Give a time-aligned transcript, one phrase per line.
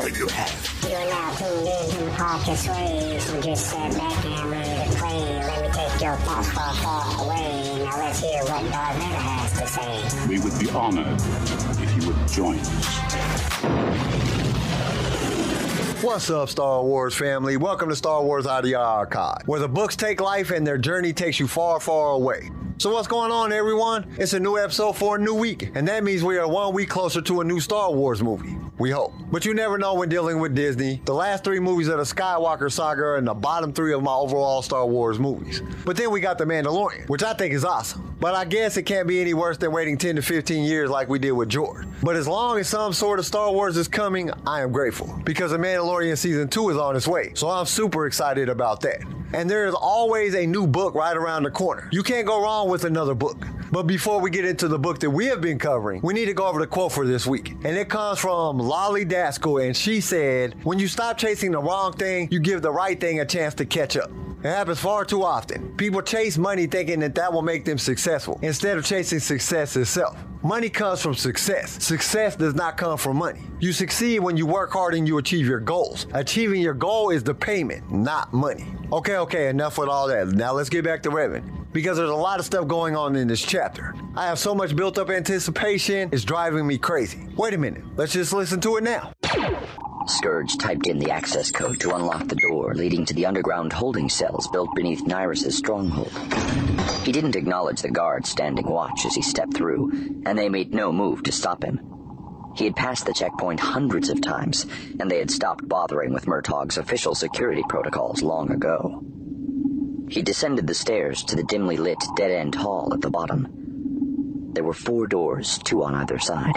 [0.00, 0.84] know you have.
[0.88, 4.96] You are now tuned in to the podcast Sway, just sit back and ready to
[4.98, 5.20] play.
[5.38, 7.84] Let me take your thoughts far, far away.
[7.84, 10.28] Now let's hear what Darth Vader has to say.
[10.28, 11.20] We would be honored
[11.80, 12.94] if you would join us.
[16.02, 17.56] What's up, Star Wars family?
[17.56, 21.38] Welcome to Star Wars Audio Archive, where the books take life and their journey takes
[21.38, 22.50] you far, far away.
[22.78, 24.16] So, what's going on, everyone?
[24.18, 26.88] It's a new episode for a new week, and that means we are one week
[26.88, 28.63] closer to a new Star Wars movie.
[28.76, 29.12] We hope.
[29.30, 31.00] But you never know when dealing with Disney.
[31.04, 34.62] The last three movies of the Skywalker saga in the bottom three of my overall
[34.62, 35.62] Star Wars movies.
[35.84, 38.16] But then we got The Mandalorian, which I think is awesome.
[38.18, 41.08] But I guess it can't be any worse than waiting 10 to 15 years like
[41.08, 41.86] we did with George.
[42.02, 45.52] But as long as some sort of Star Wars is coming, I am grateful because
[45.52, 47.32] The Mandalorian Season 2 is on its way.
[47.34, 49.02] So I'm super excited about that.
[49.34, 51.88] And there is always a new book right around the corner.
[51.92, 53.36] You can't go wrong with another book.
[53.74, 56.32] But before we get into the book that we have been covering, we need to
[56.32, 57.56] go over the quote for this week.
[57.64, 61.92] And it comes from Lolly Daskal, and she said, When you stop chasing the wrong
[61.92, 64.12] thing, you give the right thing a chance to catch up.
[64.44, 65.76] It happens far too often.
[65.76, 70.16] People chase money thinking that that will make them successful instead of chasing success itself.
[70.44, 71.82] Money comes from success.
[71.82, 73.42] Success does not come from money.
[73.58, 76.06] You succeed when you work hard and you achieve your goals.
[76.12, 78.66] Achieving your goal is the payment, not money.
[78.92, 80.28] Okay, okay, enough with all that.
[80.28, 81.63] Now let's get back to Revan.
[81.74, 83.96] Because there's a lot of stuff going on in this chapter.
[84.14, 87.18] I have so much built up anticipation, it's driving me crazy.
[87.36, 89.12] Wait a minute, let's just listen to it now.
[90.06, 94.08] Scourge typed in the access code to unlock the door leading to the underground holding
[94.08, 96.12] cells built beneath Nyriss's stronghold.
[97.02, 99.90] He didn't acknowledge the guards standing watch as he stepped through,
[100.26, 101.80] and they made no move to stop him.
[102.54, 104.64] He had passed the checkpoint hundreds of times,
[105.00, 109.04] and they had stopped bothering with Murtaugh's official security protocols long ago.
[110.08, 114.50] He descended the stairs to the dimly lit dead end hall at the bottom.
[114.52, 116.54] There were four doors, two on either side.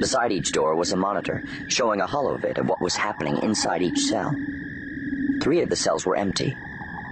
[0.00, 3.98] Beside each door was a monitor, showing a holovid of what was happening inside each
[3.98, 4.34] cell.
[5.40, 6.56] Three of the cells were empty.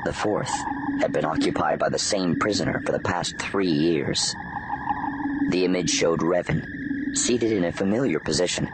[0.05, 0.53] The fourth
[1.01, 4.35] had been occupied by the same prisoner for the past three years.
[5.49, 8.71] The image showed Revan, seated in a familiar position,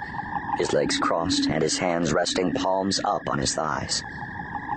[0.59, 4.03] his legs crossed and his hands resting palms up on his thighs.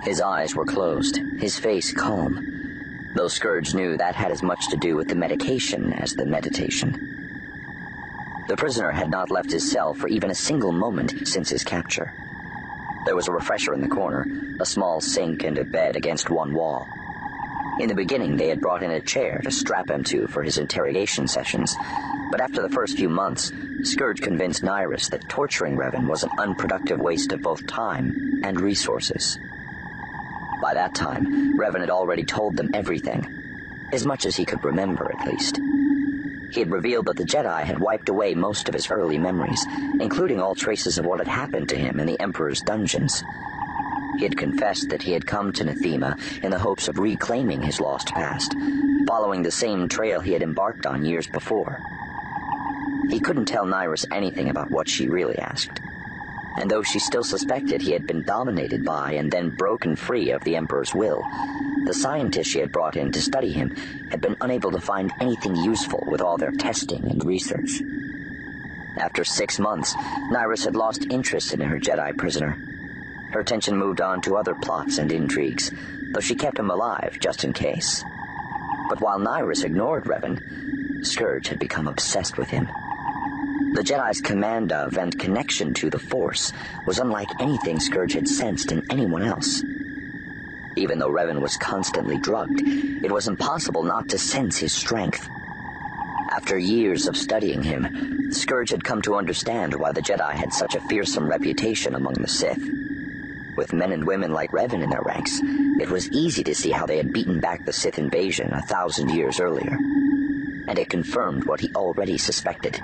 [0.02, 4.76] His eyes were closed, his face calm, though Scourge knew that had as much to
[4.76, 6.94] do with the medication as the meditation.
[8.48, 12.12] The prisoner had not left his cell for even a single moment since his capture.
[13.04, 14.26] There was a refresher in the corner,
[14.60, 16.88] a small sink and a bed against one wall.
[17.80, 20.58] In the beginning, they had brought in a chair to strap him to for his
[20.58, 21.74] interrogation sessions,
[22.30, 23.52] but after the first few months,
[23.82, 29.38] Scourge convinced Nyriss that torturing Revan was an unproductive waste of both time and resources.
[30.60, 33.26] By that time, Revan had already told them everything,
[33.92, 35.60] as much as he could remember at least.
[36.50, 39.66] He had revealed that the Jedi had wiped away most of his early memories,
[40.00, 43.22] including all traces of what had happened to him in the Emperor's dungeons.
[44.16, 47.80] He had confessed that he had come to Nathema in the hopes of reclaiming his
[47.80, 48.54] lost past,
[49.06, 51.80] following the same trail he had embarked on years before.
[53.10, 55.80] He couldn't tell Nyriss anything about what she really asked.
[56.58, 60.42] And though she still suspected he had been dominated by and then broken free of
[60.44, 61.22] the Emperor's will,
[61.84, 63.70] the scientists she had brought in to study him
[64.10, 67.82] had been unable to find anything useful with all their testing and research.
[68.98, 69.94] After six months,
[70.30, 72.58] Nyriss had lost interest in her Jedi prisoner.
[73.30, 75.70] Her attention moved on to other plots and intrigues,
[76.12, 78.02] though she kept him alive just in case.
[78.88, 82.68] But while Nyriss ignored Revan, Scourge had become obsessed with him.
[83.76, 86.50] The Jedi's command of and connection to the Force
[86.86, 89.62] was unlike anything Scourge had sensed in anyone else.
[90.76, 95.28] Even though Revan was constantly drugged, it was impossible not to sense his strength.
[96.30, 100.74] After years of studying him, Scourge had come to understand why the Jedi had such
[100.74, 102.66] a fearsome reputation among the Sith.
[103.56, 106.86] With men and women like Revan in their ranks, it was easy to see how
[106.86, 109.76] they had beaten back the Sith invasion a thousand years earlier.
[110.66, 112.80] And it confirmed what he already suspected.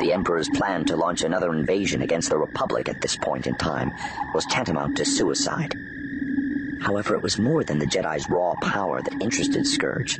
[0.00, 3.92] The Emperor's plan to launch another invasion against the Republic at this point in time
[4.34, 5.74] was tantamount to suicide.
[6.80, 10.18] However, it was more than the Jedi's raw power that interested Scourge.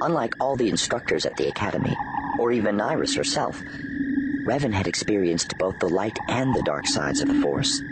[0.00, 1.96] Unlike all the instructors at the Academy,
[2.38, 3.64] or even Nyriss herself,
[4.44, 7.82] Revan had experienced both the light and the dark sides of the Force.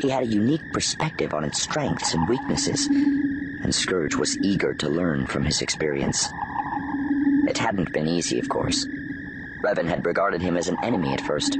[0.00, 4.88] He had a unique perspective on its strengths and weaknesses, and Scourge was eager to
[4.88, 6.26] learn from his experience.
[7.46, 8.86] It hadn't been easy, of course.
[9.62, 11.58] Revan had regarded him as an enemy at first.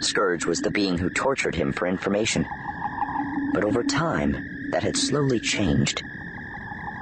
[0.00, 2.46] Scourge was the being who tortured him for information.
[3.52, 6.02] But over time, that had slowly changed.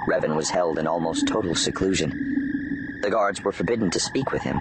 [0.06, 2.98] Revan was held in almost total seclusion.
[3.00, 4.60] The guards were forbidden to speak with him,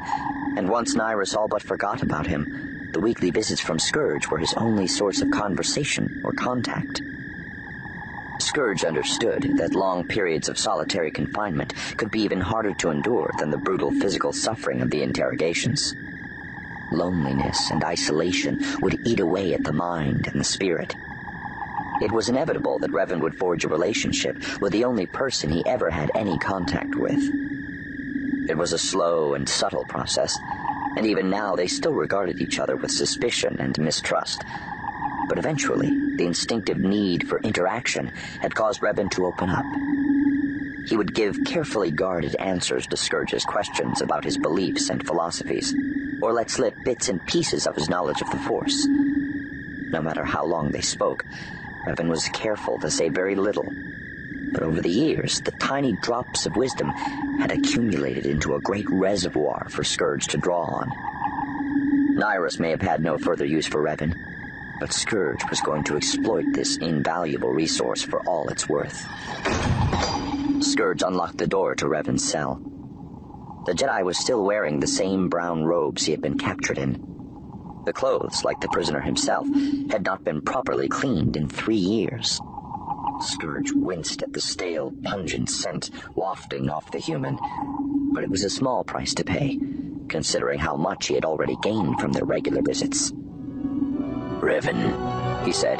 [0.55, 4.53] and once Nyriss all but forgot about him, the weekly visits from Scourge were his
[4.53, 7.01] only source of conversation or contact.
[8.39, 13.49] Scourge understood that long periods of solitary confinement could be even harder to endure than
[13.49, 15.95] the brutal physical suffering of the interrogations.
[16.91, 20.95] Loneliness and isolation would eat away at the mind and the spirit.
[22.01, 25.89] It was inevitable that Revan would forge a relationship with the only person he ever
[25.89, 27.19] had any contact with.
[28.49, 30.37] It was a slow and subtle process,
[30.95, 34.43] and even now they still regarded each other with suspicion and mistrust.
[35.27, 38.07] But eventually, the instinctive need for interaction
[38.41, 39.65] had caused Revan to open up.
[40.87, 45.75] He would give carefully guarded answers to Scourge's questions about his beliefs and philosophies,
[46.21, 48.87] or let slip bits and pieces of his knowledge of the Force.
[48.87, 51.25] No matter how long they spoke,
[51.85, 53.71] Revan was careful to say very little.
[54.51, 56.89] But over the years, the tiny drops of wisdom
[57.39, 60.91] had accumulated into a great reservoir for Scourge to draw on.
[62.15, 64.36] Nyriss may have had no further use for Revan,
[64.79, 69.07] but Scourge was going to exploit this invaluable resource for all it's worth.
[70.61, 72.61] Scourge unlocked the door to Revan's cell.
[73.65, 77.03] The Jedi was still wearing the same brown robes he had been captured in.
[77.85, 79.47] The clothes, like the prisoner himself,
[79.89, 82.39] had not been properly cleaned in three years.
[83.19, 87.37] Scourge winced at the stale, pungent scent wafting off the human,
[88.13, 89.59] but it was a small price to pay,
[90.07, 93.11] considering how much he had already gained from their regular visits.
[94.47, 95.77] Revan, he said,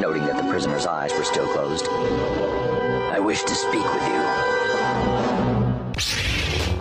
[0.00, 1.86] noting that the prisoner's eyes were still closed.
[1.88, 4.45] I wish to speak with you.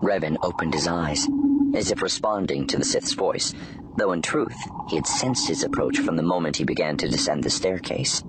[0.00, 1.28] Revan opened his eyes,
[1.74, 3.52] as if responding to the Sith's voice,
[3.96, 4.56] though in truth
[4.88, 8.22] he had sensed his approach from the moment he began to descend the staircase.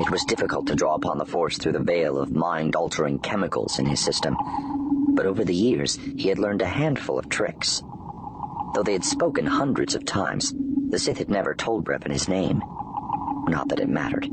[0.00, 3.78] It was difficult to draw upon the Force through the veil of mind altering chemicals
[3.78, 4.36] in his system,
[5.14, 7.82] but over the years he had learned a handful of tricks.
[8.74, 10.52] Though they had spoken hundreds of times,
[10.90, 12.62] the Sith had never told Revan his name.
[13.48, 14.24] Not that it mattered.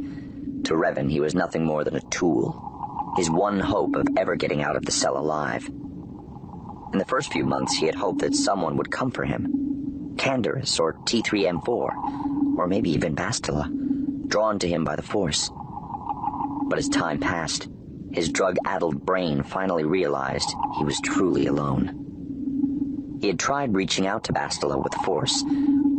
[0.66, 4.62] To Revan, he was nothing more than a tool, his one hope of ever getting
[4.62, 5.70] out of the cell alive.
[6.92, 10.16] In the first few months, he had hoped that someone would come for him.
[10.18, 15.52] Canderous or T3M4, or maybe even Bastila, drawn to him by the Force.
[16.68, 17.68] But as time passed,
[18.12, 23.18] his drug-addled brain finally realized he was truly alone.
[23.22, 25.44] He had tried reaching out to Bastila with the Force,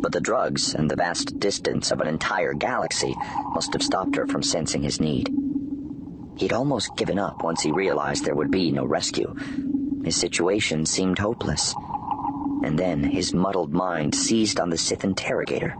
[0.00, 3.14] but the drugs and the vast distance of an entire galaxy
[3.54, 5.32] must have stopped her from sensing his need.
[6.36, 9.36] He'd almost given up once he realized there would be no rescue,
[10.04, 11.74] his situation seemed hopeless.
[12.62, 15.76] And then his muddled mind seized on the Sith interrogator.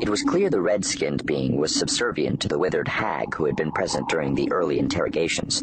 [0.00, 3.70] It was clear the red-skinned being was subservient to the withered hag who had been
[3.70, 5.62] present during the early interrogations.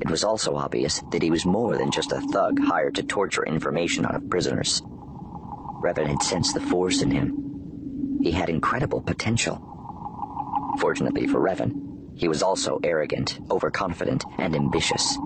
[0.00, 3.44] It was also obvious that he was more than just a thug hired to torture
[3.44, 4.82] information out of prisoners.
[5.82, 8.18] Revan had sensed the Force in him.
[8.22, 9.60] He had incredible potential.
[10.80, 15.18] Fortunately for Revan, he was also arrogant, overconfident, and ambitious.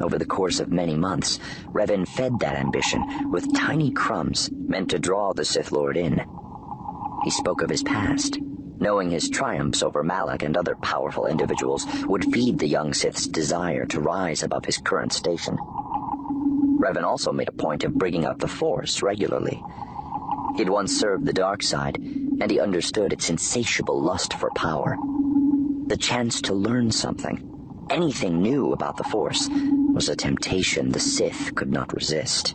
[0.00, 1.38] Over the course of many months,
[1.72, 6.24] Revan fed that ambition with tiny crumbs meant to draw the Sith Lord in.
[7.24, 8.38] He spoke of his past,
[8.78, 13.86] knowing his triumphs over Malak and other powerful individuals would feed the young Sith's desire
[13.86, 15.56] to rise above his current station.
[16.78, 19.60] Revan also made a point of bringing up the Force regularly.
[20.56, 24.96] He'd once served the dark side, and he understood its insatiable lust for power.
[25.88, 29.48] The chance to learn something, anything new about the Force,
[29.98, 32.54] was a temptation the Sith could not resist.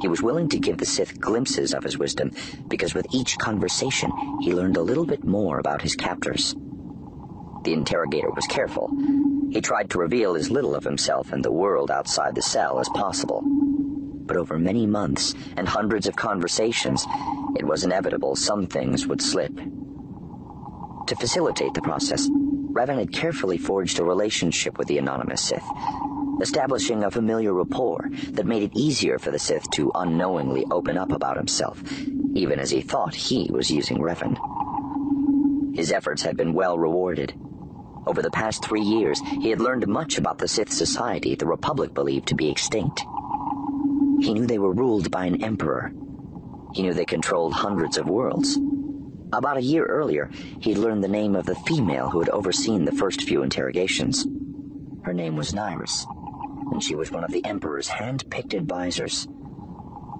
[0.00, 2.30] He was willing to give the Sith glimpses of his wisdom
[2.66, 6.54] because with each conversation he learned a little bit more about his captors.
[7.64, 8.88] The interrogator was careful.
[9.50, 12.88] He tried to reveal as little of himself and the world outside the cell as
[12.88, 13.42] possible.
[13.44, 17.04] But over many months and hundreds of conversations,
[17.58, 19.54] it was inevitable some things would slip.
[19.54, 22.30] To facilitate the process,
[22.74, 25.62] Revan had carefully forged a relationship with the anonymous Sith,
[26.40, 31.12] establishing a familiar rapport that made it easier for the Sith to unknowingly open up
[31.12, 31.82] about himself,
[32.34, 34.36] even as he thought he was using Revan.
[35.76, 37.34] His efforts had been well rewarded.
[38.06, 41.94] Over the past three years, he had learned much about the Sith society the Republic
[41.94, 43.00] believed to be extinct.
[44.20, 45.92] He knew they were ruled by an emperor.
[46.74, 48.58] He knew they controlled hundreds of worlds.
[49.32, 52.92] About a year earlier, he'd learned the name of the female who had overseen the
[52.92, 54.26] first few interrogations.
[55.02, 56.06] Her name was Nyriss,
[56.72, 59.26] and she was one of the Emperor's hand-picked advisors.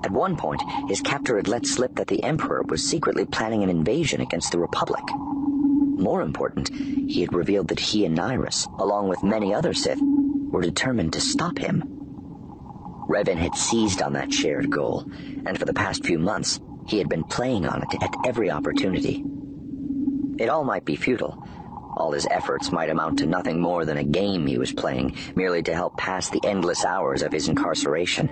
[0.04, 3.70] At one point, his captor had let slip that the Emperor was secretly planning an
[3.70, 5.02] invasion against the Republic.
[5.16, 10.60] More important, he had revealed that he and Nyriss, along with many other Sith, were
[10.60, 11.82] determined to stop him.
[13.08, 15.06] Revan had seized on that shared goal,
[15.46, 19.24] and for the past few months, he had been playing on it at every opportunity.
[20.38, 21.46] It all might be futile.
[21.96, 25.62] All his efforts might amount to nothing more than a game he was playing, merely
[25.62, 28.28] to help pass the endless hours of his incarceration.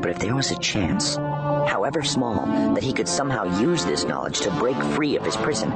[0.00, 4.40] But if there was a chance, however small, that he could somehow use this knowledge
[4.42, 5.72] to break free of his prison,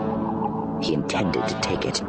[0.83, 2.03] he intended to take it.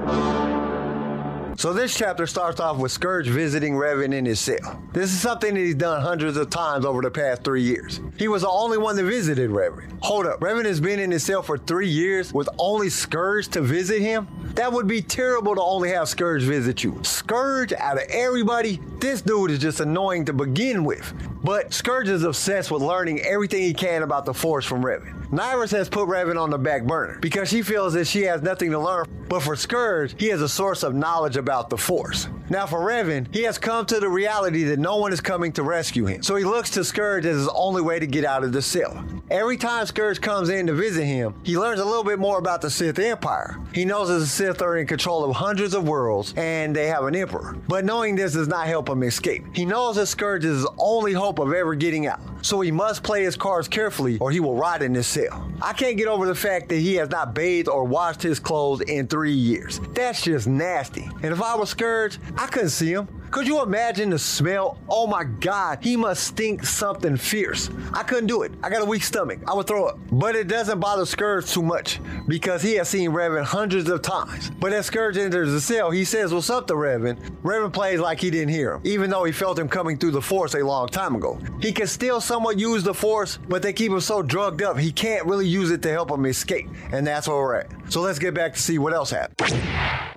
[1.58, 4.80] So this chapter starts off with Scourge visiting Revan in his cell.
[4.94, 8.00] This is something that he's done hundreds of times over the past three years.
[8.16, 9.98] He was the only one that visited Revan.
[10.04, 13.62] Hold up, Revan has been in his cell for three years with only Scourge to
[13.62, 14.28] visit him?
[14.54, 17.00] That would be terrible to only have Scourge visit you.
[17.02, 21.12] Scourge, out of everybody, this dude is just annoying to begin with.
[21.48, 25.30] But Scourge is obsessed with learning everything he can about the Force from Revan.
[25.30, 28.70] Nyriss has put Revan on the back burner because she feels that she has nothing
[28.72, 29.06] to learn.
[29.30, 32.28] But for Scourge, he has a source of knowledge about the Force.
[32.50, 35.64] Now, for Revan, he has come to the reality that no one is coming to
[35.64, 36.24] rescue him.
[36.24, 39.04] So he looks to Scourge as his only way to get out of the cell.
[39.30, 42.62] Every time Scourge comes in to visit him, he learns a little bit more about
[42.62, 43.58] the Sith Empire.
[43.74, 47.04] He knows that the Sith are in control of hundreds of worlds and they have
[47.04, 47.58] an emperor.
[47.68, 49.44] But knowing this does not help him escape.
[49.54, 52.22] He knows that Scourge is his only hope of ever getting out.
[52.42, 55.50] So he must play his cards carefully or he will rot in his cell.
[55.62, 58.82] I can't get over the fact that he has not bathed or washed his clothes
[58.82, 59.80] in three years.
[59.92, 61.10] That's just nasty.
[61.24, 63.08] And if I was Scourge, I couldn't see him.
[63.30, 64.78] Could you imagine the smell?
[64.90, 67.70] Oh my God, he must stink something fierce.
[67.94, 68.54] I couldn't do it.
[68.64, 69.40] I got a weak stomach.
[69.46, 70.00] I would throw up.
[70.12, 74.50] But it doesn't bother Scourge too much because he has seen Revan hundreds of times.
[74.52, 77.18] But as Scourge enters the cell, he says, What's up to Revan?
[77.42, 80.22] Revan plays like he didn't hear him, even though he felt him coming through the
[80.22, 81.38] Force a long time ago.
[81.62, 84.92] He can still somewhat use the Force, but they keep him so drugged up, he
[84.92, 86.70] can't really use it to help him escape.
[86.92, 87.72] And that's where we're at.
[87.90, 89.50] So let's get back to see what else happened.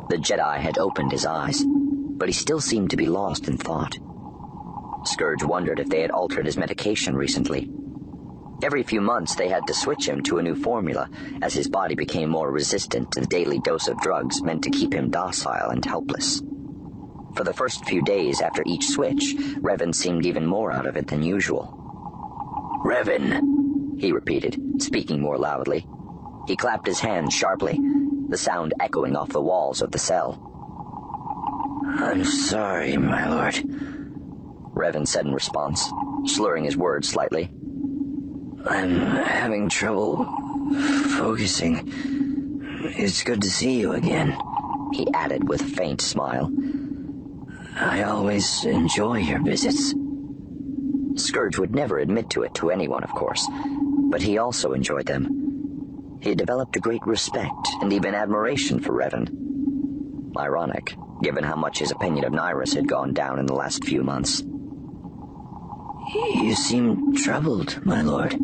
[0.09, 1.65] The Jedi had opened his eyes
[2.21, 3.99] but he still seemed to be lost in thought.
[5.05, 7.71] Scourge wondered if they had altered his medication recently.
[8.63, 11.09] Every few months, they had to switch him to a new formula
[11.41, 14.93] as his body became more resistant to the daily dose of drugs meant to keep
[14.93, 16.43] him docile and helpless.
[17.35, 21.07] For the first few days after each switch, Revan seemed even more out of it
[21.07, 21.73] than usual.
[22.85, 25.87] Revan, he repeated, speaking more loudly.
[26.47, 27.81] He clapped his hands sharply,
[28.29, 30.50] the sound echoing off the walls of the cell.
[31.87, 33.55] I'm sorry, my lord,
[34.75, 35.91] Revan said in response,
[36.27, 37.51] slurring his words slightly.
[38.67, 40.25] I'm having trouble
[41.17, 41.91] focusing.
[42.97, 44.37] It's good to see you again,
[44.93, 46.53] he added with a faint smile.
[47.77, 49.95] I always enjoy your visits.
[51.17, 53.49] Scourge would never admit to it to anyone, of course,
[54.11, 56.19] but he also enjoyed them.
[56.21, 60.37] He had developed a great respect and even admiration for Revan.
[60.37, 64.03] Ironic, given how much his opinion of Nyriss had gone down in the last few
[64.03, 64.43] months.
[66.15, 68.37] You seem troubled, my lord.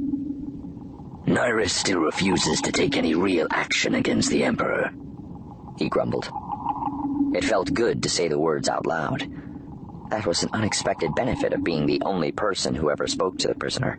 [1.26, 4.92] Nyriss still refuses to take any real action against the Emperor,
[5.76, 6.30] he grumbled.
[7.34, 9.28] It felt good to say the words out loud.
[10.10, 13.54] That was an unexpected benefit of being the only person who ever spoke to the
[13.54, 13.98] prisoner.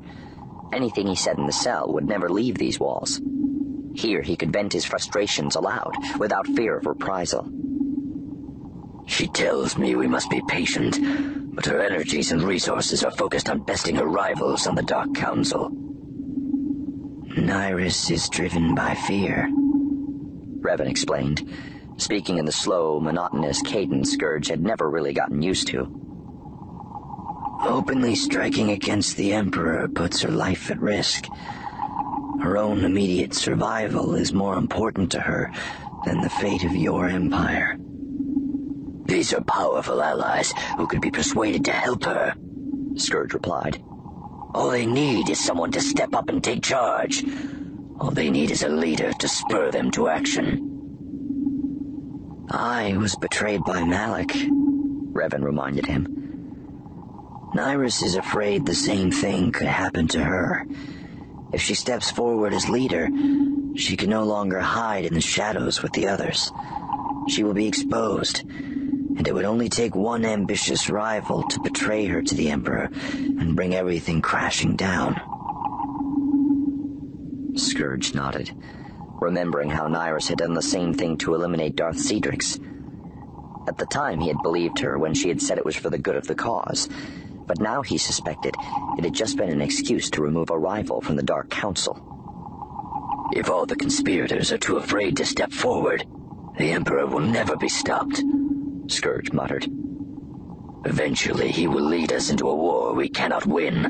[0.71, 3.21] Anything he said in the cell would never leave these walls.
[3.93, 7.49] Here he could vent his frustrations aloud, without fear of reprisal.
[9.07, 10.99] She tells me we must be patient,
[11.55, 15.71] but her energies and resources are focused on besting her rivals on the Dark Council.
[17.35, 19.49] Nyriss is driven by fear,
[20.59, 21.49] Revan explained,
[21.95, 25.87] speaking in the slow, monotonous cadence Scourge had never really gotten used to.
[27.61, 31.25] Openly striking against the Emperor puts her life at risk.
[32.41, 35.51] Her own immediate survival is more important to her
[36.05, 37.79] than the fate of your empire.
[39.07, 42.35] These are powerful allies who could be persuaded to help her,
[42.95, 43.81] Scourge replied.
[44.53, 47.23] All they need is someone to step up and take charge.
[47.99, 50.63] All they need is a leader to spur them to action.
[52.51, 54.29] I was betrayed by Malak,
[55.13, 56.07] Revan reminded him.
[57.55, 60.65] Nyriss is afraid the same thing could happen to her.
[61.53, 63.09] If she steps forward as leader,
[63.75, 66.51] she can no longer hide in the shadows with the others.
[67.29, 68.43] She will be exposed,
[69.17, 73.55] and it would only take one ambitious rival to betray her to the Emperor and
[73.55, 75.19] bring everything crashing down.
[77.55, 78.51] Scourge nodded,
[79.19, 82.63] remembering how Nyriss had done the same thing to eliminate Darth Xedrix.
[83.67, 85.97] At the time, he had believed her when she had said it was for the
[85.97, 86.87] good of the cause,
[87.47, 88.53] but now he suspected
[88.97, 91.99] it had just been an excuse to remove a rival from the Dark Council.
[93.33, 96.05] If all the conspirators are too afraid to step forward,
[96.57, 98.21] the Emperor will never be stopped,
[98.89, 99.67] Scourge muttered.
[100.85, 103.85] Eventually, he will lead us into a war we cannot win,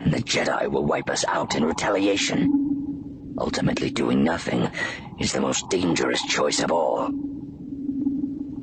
[0.00, 3.34] and the Jedi will wipe us out in retaliation.
[3.38, 4.70] Ultimately, doing nothing
[5.18, 7.10] is the most dangerous choice of all.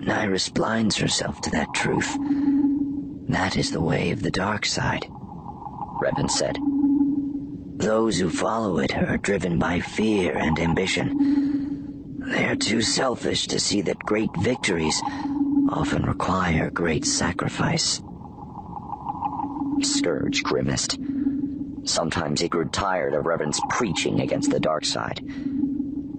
[0.01, 2.17] Nyriss blinds herself to that truth.
[3.29, 5.05] That is the way of the dark side,
[6.01, 6.57] Revan said.
[7.77, 12.19] Those who follow it are driven by fear and ambition.
[12.19, 15.01] They are too selfish to see that great victories
[15.71, 18.01] often require great sacrifice.
[19.81, 20.99] Scourge grimaced.
[21.85, 25.19] Sometimes he grew tired of Revan's preaching against the dark side.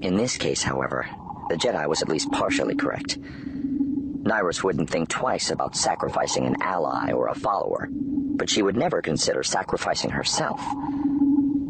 [0.01, 1.07] In this case, however,
[1.49, 3.19] the Jedi was at least partially correct.
[3.21, 9.03] Nyriss wouldn't think twice about sacrificing an ally or a follower, but she would never
[9.03, 10.61] consider sacrificing herself.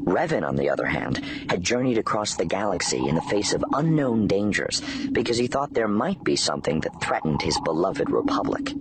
[0.05, 4.27] Revan, on the other hand, had journeyed across the galaxy in the face of unknown
[4.27, 4.81] dangers
[5.13, 8.73] because he thought there might be something that threatened his beloved Republic.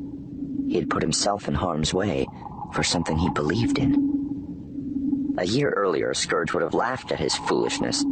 [0.68, 2.28] He had put himself in harm's way
[2.74, 5.36] for something he believed in.
[5.38, 8.04] A year earlier, Scourge would have laughed at his foolishness.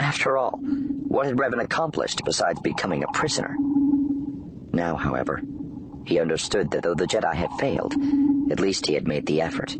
[0.00, 3.56] After all, what had Revan accomplished besides becoming a prisoner?
[4.72, 5.40] Now, however,
[6.04, 7.94] he understood that though the Jedi had failed,
[8.50, 9.76] at least he had made the effort.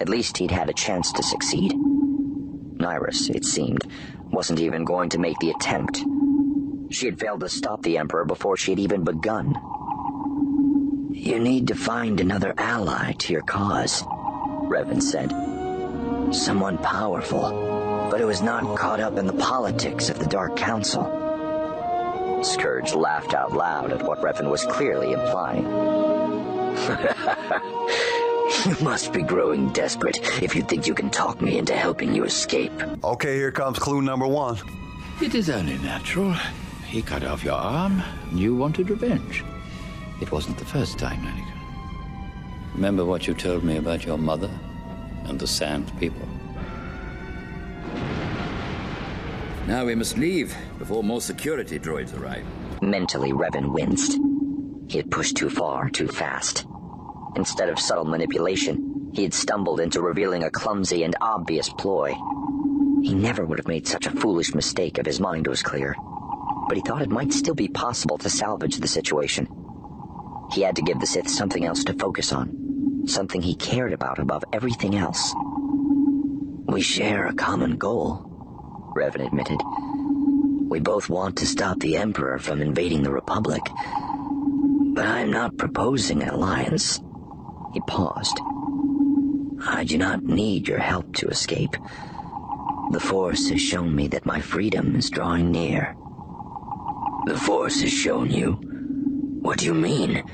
[0.00, 1.72] At least he'd had a chance to succeed.
[1.72, 3.86] Nyriss, it seemed,
[4.30, 6.02] wasn't even going to make the attempt.
[6.90, 9.54] She had failed to stop the Emperor before she had even begun.
[11.12, 15.30] You need to find another ally to your cause, Revan said.
[16.34, 21.04] Someone powerful, but who is not caught up in the politics of the Dark Council.
[22.42, 25.66] Scourge laughed out loud at what Revan was clearly implying.
[28.66, 32.24] You must be growing desperate if you think you can talk me into helping you
[32.24, 32.72] escape.
[33.04, 34.58] Okay, here comes clue number one.
[35.22, 36.34] It is only natural.
[36.86, 39.44] He cut off your arm, and you wanted revenge.
[40.20, 42.74] It wasn't the first time, Anakin.
[42.74, 44.50] Remember what you told me about your mother
[45.24, 46.26] and the Sand People?
[49.66, 52.44] Now we must leave before more security droids arrive.
[52.82, 54.18] Mentally, Revan winced.
[54.88, 56.66] He had pushed too far, too fast.
[57.36, 62.14] Instead of subtle manipulation, he had stumbled into revealing a clumsy and obvious ploy.
[63.02, 65.96] He never would have made such a foolish mistake if his mind was clear.
[66.68, 69.48] But he thought it might still be possible to salvage the situation.
[70.52, 74.18] He had to give the Sith something else to focus on, something he cared about
[74.18, 75.32] above everything else.
[76.66, 78.24] We share a common goal,
[78.96, 79.60] Revan admitted.
[80.70, 83.62] We both want to stop the Emperor from invading the Republic.
[84.94, 87.00] But I'm not proposing an alliance.
[87.72, 88.40] He paused.
[89.66, 91.76] I do not need your help to escape.
[92.92, 95.94] The Force has shown me that my freedom is drawing near.
[97.26, 98.52] The Force has shown you?
[99.42, 100.24] What do you mean?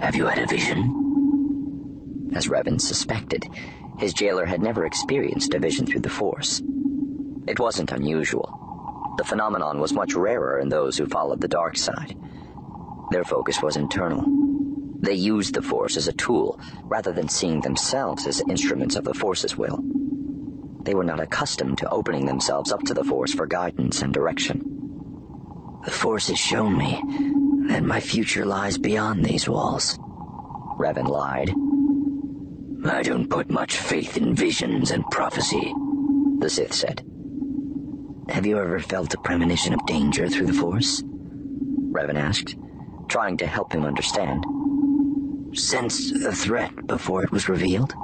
[0.00, 2.30] Have you had a vision?
[2.34, 3.46] As Revan suspected,
[3.98, 6.60] his jailer had never experienced a vision through the Force.
[7.46, 9.14] It wasn't unusual.
[9.16, 12.14] The phenomenon was much rarer in those who followed the dark side.
[13.10, 14.45] Their focus was internal.
[15.00, 19.14] They used the Force as a tool rather than seeing themselves as instruments of the
[19.14, 19.78] Force's will.
[20.82, 24.62] They were not accustomed to opening themselves up to the Force for guidance and direction.
[25.84, 27.02] The Force has shown me
[27.68, 29.98] that my future lies beyond these walls.
[30.78, 31.50] Revan lied.
[32.88, 35.74] I don't put much faith in visions and prophecy,
[36.38, 37.04] the Sith said.
[38.28, 41.02] Have you ever felt a premonition of danger through the Force?
[41.02, 42.56] Revan asked,
[43.08, 44.44] trying to help him understand.
[45.56, 47.94] Sensed the threat before it was revealed?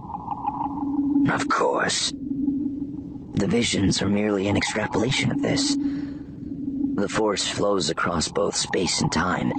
[1.30, 2.10] Of course.
[2.10, 5.76] The visions are merely an extrapolation of this.
[5.76, 9.52] The Force flows across both space and time.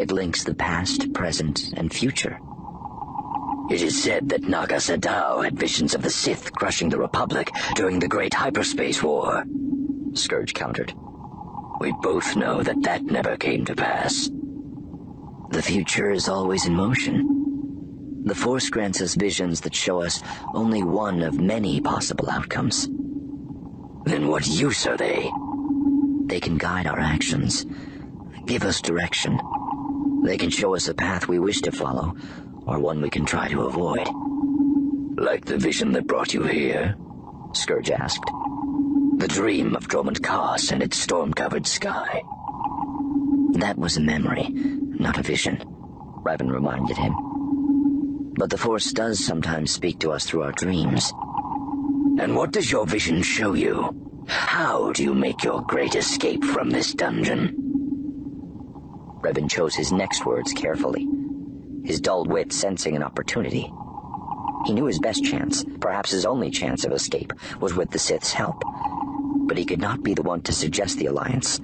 [0.00, 2.40] It links the past, present, and future.
[3.70, 8.00] It is said that Naga Sadow had visions of the Sith crushing the Republic during
[8.00, 9.44] the Great Hyperspace War.
[10.14, 10.94] Scourge countered.
[11.80, 14.28] We both know that that never came to pass.
[15.50, 18.22] The future is always in motion.
[18.24, 20.22] The Force grants us visions that show us
[20.54, 22.86] only one of many possible outcomes.
[24.04, 25.30] Then what use are they?
[26.26, 27.66] They can guide our actions,
[28.46, 29.40] give us direction.
[30.22, 32.14] They can show us a path we wish to follow,
[32.66, 34.08] or one we can try to avoid.
[35.18, 36.96] Like the vision that brought you here?
[37.54, 38.30] Scourge asked.
[39.16, 42.22] The dream of Dromund Kaas and its storm-covered sky.
[43.54, 44.54] That was a memory,
[45.00, 45.56] not a vision,
[46.22, 47.14] Revan reminded him.
[48.36, 51.12] But the Force does sometimes speak to us through our dreams.
[52.20, 54.24] And what does your vision show you?
[54.28, 57.56] How do you make your great escape from this dungeon?
[59.22, 61.06] Revan chose his next words carefully,
[61.84, 63.72] his dull wit sensing an opportunity.
[64.66, 68.32] He knew his best chance, perhaps his only chance of escape, was with the Sith's
[68.32, 68.62] help.
[69.46, 71.60] But he could not be the one to suggest the alliance.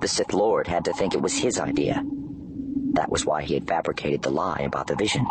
[0.00, 2.02] The Sith Lord had to think it was his idea.
[2.94, 5.26] That was why he had fabricated the lie about the vision,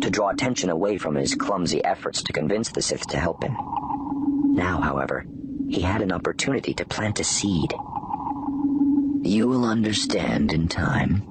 [0.00, 3.56] to draw attention away from his clumsy efforts to convince the Sith to help him.
[4.54, 5.24] Now, however,
[5.68, 7.72] he had an opportunity to plant a seed.
[9.22, 11.24] You will understand in time,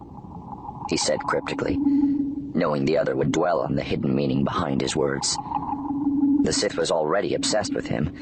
[0.90, 5.38] he said cryptically, knowing the other would dwell on the hidden meaning behind his words.
[6.44, 8.14] The Sith was already obsessed with him.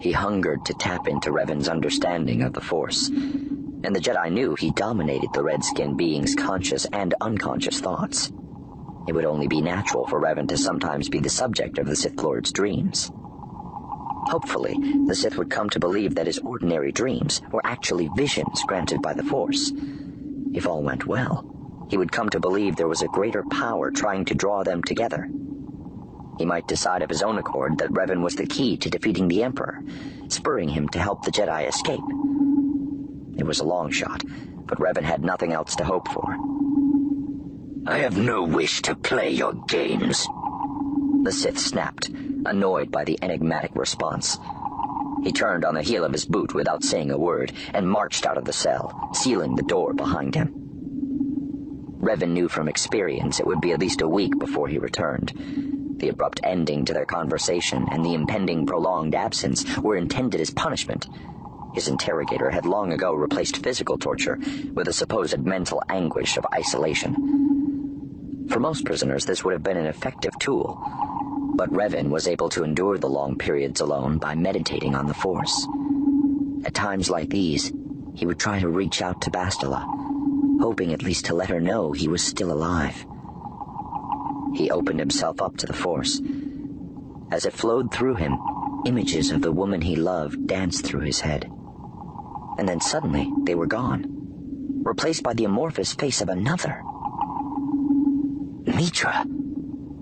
[0.00, 3.10] He hungered to tap into Revan's understanding of the Force,
[3.86, 8.32] and the Jedi knew he dominated the red-skinned being's conscious and unconscious thoughts.
[9.06, 12.20] It would only be natural for Revan to sometimes be the subject of the Sith
[12.20, 13.12] Lord's dreams.
[13.14, 19.00] Hopefully, the Sith would come to believe that his ordinary dreams were actually visions granted
[19.02, 19.72] by the Force.
[20.52, 21.46] If all went well,
[21.88, 25.30] he would come to believe there was a greater power trying to draw them together.
[26.38, 29.44] He might decide of his own accord that Revan was the key to defeating the
[29.44, 29.80] Emperor,
[30.26, 32.35] spurring him to help the Jedi escape.
[33.38, 34.22] It was a long shot,
[34.66, 36.36] but Revan had nothing else to hope for.
[37.86, 40.26] I have no wish to play your games,
[41.22, 44.38] the Sith snapped, annoyed by the enigmatic response.
[45.22, 48.38] He turned on the heel of his boot without saying a word and marched out
[48.38, 50.52] of the cell, sealing the door behind him.
[52.00, 55.32] Revan knew from experience it would be at least a week before he returned.
[55.98, 61.08] The abrupt ending to their conversation and the impending prolonged absence were intended as punishment.
[61.76, 64.40] His interrogator had long ago replaced physical torture
[64.72, 68.46] with a supposed mental anguish of isolation.
[68.48, 70.80] For most prisoners, this would have been an effective tool,
[71.54, 75.68] but Revan was able to endure the long periods alone by meditating on the Force.
[76.64, 77.70] At times like these,
[78.14, 79.84] he would try to reach out to Bastila,
[80.62, 83.04] hoping at least to let her know he was still alive.
[84.54, 86.22] He opened himself up to the Force.
[87.30, 88.38] As it flowed through him,
[88.86, 91.52] images of the woman he loved danced through his head.
[92.58, 94.04] And then suddenly, they were gone,
[94.84, 96.82] replaced by the amorphous face of another.
[98.64, 99.26] Meetra,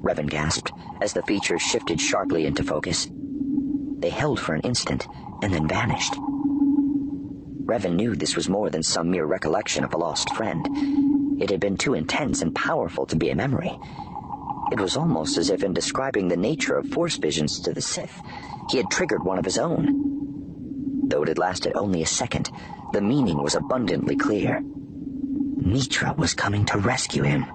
[0.02, 3.08] Revan gasped as the features shifted sharply into focus.
[3.98, 5.08] They held for an instant
[5.42, 6.14] and then vanished.
[7.64, 10.68] Revan knew this was more than some mere recollection of a lost friend.
[11.40, 13.72] It had been too intense and powerful to be a memory.
[14.70, 18.22] It was almost as if in describing the nature of Force visions to the Sith,
[18.70, 20.13] he had triggered one of his own.
[21.14, 22.50] Though it had lasted only a second,
[22.92, 24.60] the meaning was abundantly clear.
[25.62, 27.46] Meetra was coming to rescue him.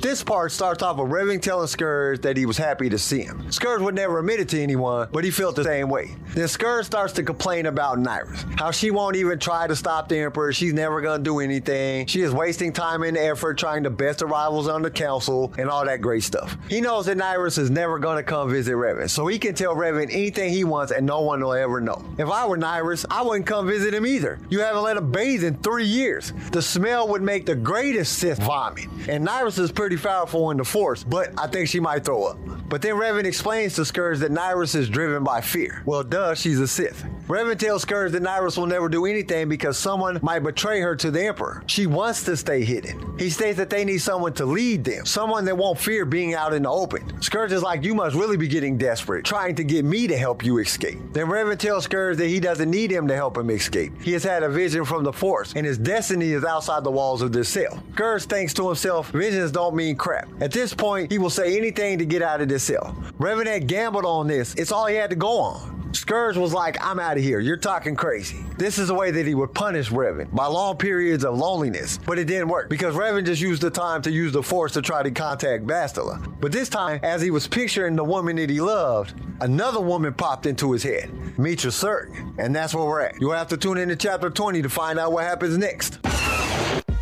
[0.00, 3.52] This part starts off with Revan telling Scourge that he was happy to see him.
[3.52, 6.16] Scourge would never admit it to anyone, but he felt the same way.
[6.34, 10.16] Then Scourge starts to complain about Nyriss, how she won't even try to stop the
[10.20, 14.20] Emperor, she's never gonna do anything, she is wasting time and effort trying to best
[14.20, 16.56] the rivals on the council, and all that great stuff.
[16.70, 20.04] He knows that Nyriss is never gonna come visit Revan, so he can tell Revan
[20.04, 22.02] anything he wants and no one will ever know.
[22.16, 24.38] If I were Nyriss, I wouldn't come visit him either.
[24.48, 26.32] You haven't let him bathe in three years.
[26.52, 30.64] The smell would make the greatest Sith vomit, and Nyriss is pretty powerful in the
[30.64, 32.38] Force, but I think she might throw up.
[32.68, 35.82] But then Revan explains to Scourge that Nyriss is driven by fear.
[35.84, 37.04] Well, duh, she's a Sith.
[37.30, 41.12] Revan tells Scourge that Nyriss will never do anything because someone might betray her to
[41.12, 41.62] the Emperor.
[41.68, 43.16] She wants to stay hidden.
[43.20, 46.52] He states that they need someone to lead them, someone that won't fear being out
[46.54, 47.22] in the open.
[47.22, 50.44] Scourge is like, you must really be getting desperate, trying to get me to help
[50.44, 50.98] you escape.
[51.12, 53.92] Then Revan tells Scourge that he doesn't need him to help him escape.
[54.02, 57.22] He has had a vision from the Force, and his destiny is outside the walls
[57.22, 57.80] of this cell.
[57.92, 60.28] Scourge thinks to himself, visions don't mean crap.
[60.40, 62.92] At this point, he will say anything to get out of this cell.
[63.20, 64.52] Revan had gambled on this.
[64.56, 65.79] It's all he had to go on.
[65.92, 67.40] Scourge was like, I'm out of here.
[67.40, 68.44] You're talking crazy.
[68.56, 71.98] This is the way that he would punish Revan by long periods of loneliness.
[71.98, 74.82] But it didn't work because Revan just used the time to use the Force to
[74.82, 76.40] try to contact Bastila.
[76.40, 80.46] But this time, as he was picturing the woman that he loved, another woman popped
[80.46, 82.38] into his head, Meetra Surik.
[82.38, 83.20] And that's where we're at.
[83.20, 85.98] You'll have to tune in to chapter 20 to find out what happens next.